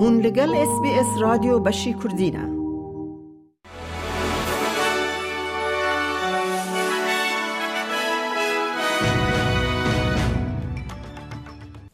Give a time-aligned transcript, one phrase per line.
[0.00, 2.58] هون لگل اس بی اس رادیو بشی کردینه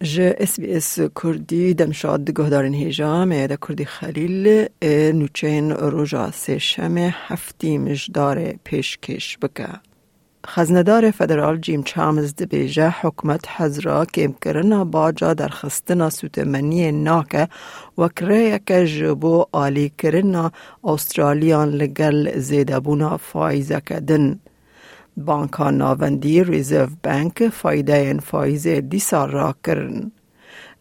[0.02, 4.68] ج اس بی اس کردی دمشاد گهدارن هیجا میده کردی خلیل
[5.14, 9.68] نوچین روژا سه شمه هفتی مجدار پیشکش بکه.
[10.46, 17.48] خزندار فدرال جیم چامز دبیجه حکمت حزرا که امکرنا باجا در خستنا سوتمنی ناکه
[17.98, 20.52] و کره که جبو آلی کرنا
[20.84, 24.40] استرالیان لگل زیدبونا فایزه کدن.
[25.16, 30.12] بانکا ناوندی ریزرو بانک فایده فایزه دی سال را کرن.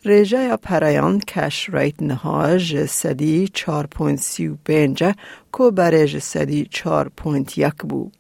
[0.06, 5.14] ریجه یا پرایان کش ریت نهاج سدی 4.35
[5.52, 8.12] کو برج سدی 4.1 بو.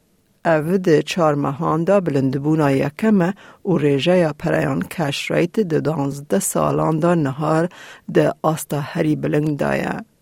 [0.45, 3.33] او ده چار مهان دا بلندبونا یکمه
[3.65, 7.69] و ریجه یا پرایان کش ریت ده دانزده سالان دا نهار
[8.13, 10.12] ده آستا هری بلنگ دایه.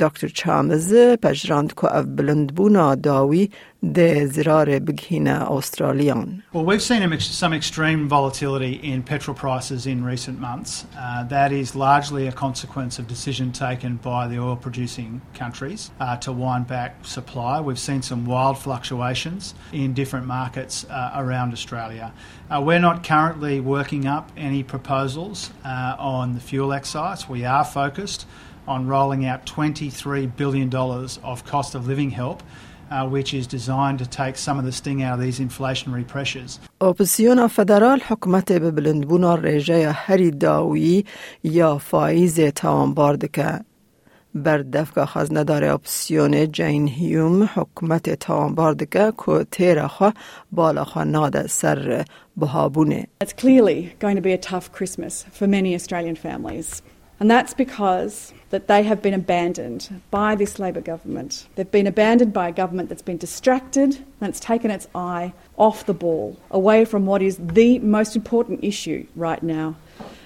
[0.00, 3.50] دکتر چامز پجراند که اف بلند بونا داوی
[3.94, 6.42] ده زرار بگهینه استرالیان.
[6.52, 10.84] Well, we've seen some extreme volatility in petrol prices in recent months.
[10.96, 16.16] Uh, that is largely a consequence of decision taken by the oil producing countries uh,
[16.24, 17.60] to wind back supply.
[17.60, 22.12] We've seen some wild fluctuations in different markets uh, around Australia.
[22.50, 27.28] Uh, we're not currently working up any proposals uh, on the fuel excise.
[27.28, 28.26] We are focused
[28.66, 32.42] on rolling out $23 billion of cost of living help.
[32.90, 36.58] Uh, which is designed to take some of the sting out of these inflationary pressures.
[36.80, 41.04] اپسیون فدرال حکومت به بلندبونا ریجه هری داوی
[41.44, 43.60] یا فایز تاوان که
[44.34, 50.14] بر دفق خزندار اپسیون جین هیوم حکومت تاوان که که تیر خواه
[50.52, 52.04] بالا خواه ناده سر
[52.36, 53.06] بهابونه.
[53.24, 56.82] It's clearly going to be a tough Christmas for many Australian families.
[57.19, 61.47] And that's because that they have been abandoned by this Labor government.
[61.55, 65.85] They've been abandoned by a government that's been distracted and it's taken its eye off
[65.85, 69.75] the ball, away from what is the most important issue right now,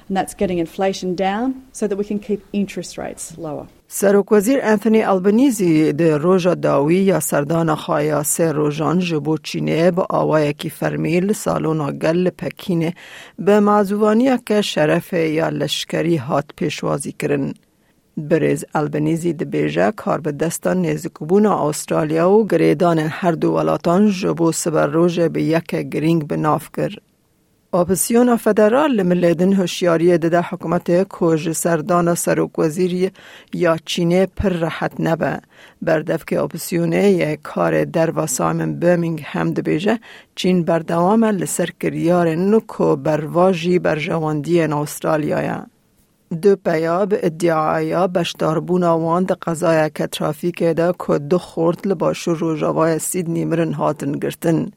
[0.09, 3.67] and that's getting inflation down so that we can keep interest rates lower.
[3.89, 10.07] سروک وزیر انتونی البنیزی ده روژا داوی یا سردان خوایا سه روژان جبو چینه با
[10.11, 12.95] آوای کی فرمیل سالونا گل پکینه
[13.39, 17.55] به معزوانی که شرف یا لشکری هات پیشوازی کرن.
[18.17, 24.53] بریز البنیزی ده بیجه کار به دستان نزکبون استرالیا و گریدان هر دو ولاتان جبو
[24.53, 27.08] سبر روژه به یک گرینگ به ناف کرد.
[27.74, 33.12] اپسیون فدرال لملیدن هوشیاری ده حکومت کج سردان سروک وزیری
[33.54, 35.40] یا چینه پر راحت نبه
[35.82, 40.00] بردف که اپسیونه یک کار در و سامن برمینگ هم بیجه
[40.36, 45.66] چین بردوام لسر کریار نکو برواجی بر جواندی استرالیا
[46.42, 53.00] دو پیاب ادعایا بشداربون آوان ده قضای که ترافیک ده که دو خورد لباشو روژاوای
[53.00, 54.72] سیدنی مرن هاتن گرتن.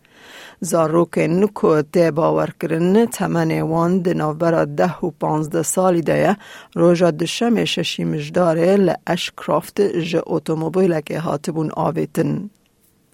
[0.64, 6.36] زاروکن کو تی باور کرن تمن وان د نوبر ده و پانزده سالی ده
[6.74, 12.50] روژا دشم ششی مجداره لاشکرافت ج اتومبیل که هاتبون آویتن.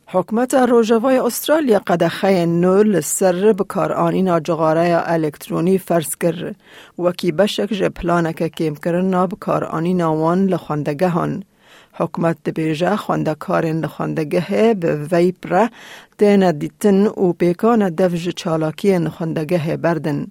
[0.06, 6.54] حکمت روژوای استرالیا قدخه نول سر بکار آنینا جغاره الکترونی فرس کر
[6.98, 11.42] وکی بشک ج پلانک کم کرنا بکار آنینا وان لخوندگه هن.
[11.97, 12.97] حکمت دبیجه
[13.39, 15.69] کارن لخواندگه به ویپره
[16.17, 20.27] تین دیتن و پیکان دفج چالاکی نخواندگه بردن.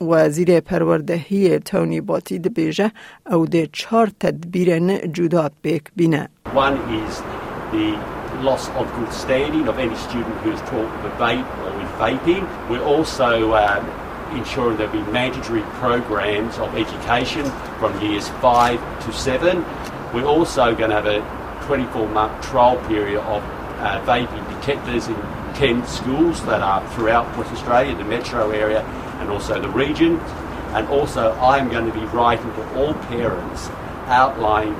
[0.00, 2.90] وزیر پروردهی تونی باتی دبیجه
[3.30, 6.28] او ده چار تدبیر جدا پیک بینه.
[6.54, 7.22] One is
[7.72, 7.98] the
[8.42, 12.44] loss of good standing of any student who is taught with vape or with vaping.
[12.70, 13.84] We're also um,
[14.32, 17.44] ensuring there be mandatory programs of education
[17.78, 19.64] from years 5 to 7
[20.13, 21.21] we're also going to have a
[21.67, 23.41] 24 month trial period of
[23.79, 25.15] uh, vaping detectors in
[25.55, 28.81] 10 schools that are throughout West Australia, the metro area,
[29.19, 30.17] and also the region.
[30.73, 33.69] And also, I'm going to be writing to all parents
[34.07, 34.75] outlining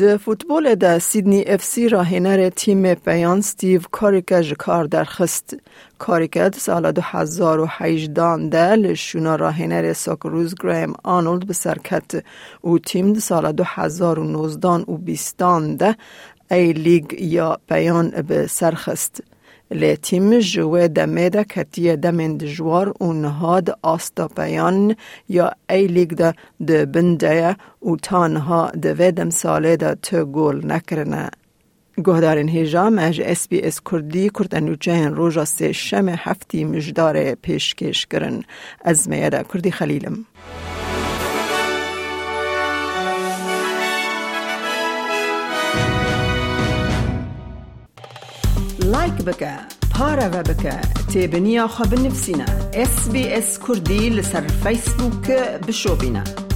[0.00, 5.56] د فوتبال د سیدنی اف سی راهنر تیم پیان ستیو کاریکا جکار درخست.
[5.98, 12.24] کاریکا سال 2018 ده لشونا راهنر ساکروز گریم آنولد به سرکت
[12.64, 15.36] و تیم سال 2019 و 20
[15.78, 15.96] ده
[16.50, 19.22] ای لیگ یا پیان به سرخست.
[19.70, 24.96] لی تیم جوه دمه کتیه دمین دجوار و نهاد آستا پیان
[25.28, 26.34] یا ای لیگ ده
[26.66, 31.30] ده بنده و تانها ده ودم ساله ده تو گول نکرنه.
[32.04, 38.42] گهدارین هیجام اج اس بی اس کردی کردنوچه روژا سه شم هفتی مجدار پیشکش کرن
[38.84, 40.24] از میاده کردی خلیلم.
[49.28, 49.54] بکە.
[49.94, 50.76] پارەوە بکە.
[51.12, 52.48] تێبنییا خە بنفسینە.
[52.92, 56.47] SسBS کوردی لەسەر فیسبووکە بشۆبینە.